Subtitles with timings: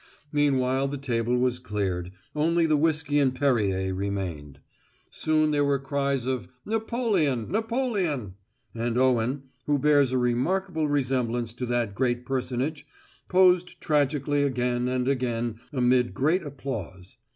[0.31, 4.55] Meanwhile the table was cleared, only the whiskey and Perrier remaining.
[5.11, 8.33] Soon there were cries of "Napoleon Napoleon,"
[8.73, 12.87] and Owen, who bears a remarkable resemblance to that great personage,
[13.29, 17.17] posed tragically again and again amid great applause.